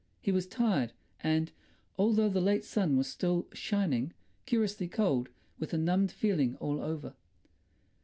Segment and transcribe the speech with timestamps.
[0.19, 1.51] He was tired and,
[1.95, 4.13] although the late sun was still shining,
[4.47, 7.13] curiously cold, with a numbed feeling all over.